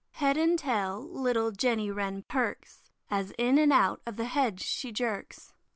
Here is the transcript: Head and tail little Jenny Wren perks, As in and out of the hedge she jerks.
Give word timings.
Head 0.13 0.35
and 0.35 0.57
tail 0.57 0.99
little 1.07 1.51
Jenny 1.51 1.91
Wren 1.91 2.23
perks, 2.27 2.89
As 3.11 3.33
in 3.37 3.59
and 3.59 3.71
out 3.71 4.01
of 4.07 4.15
the 4.15 4.25
hedge 4.25 4.61
she 4.63 4.91
jerks. 4.91 5.53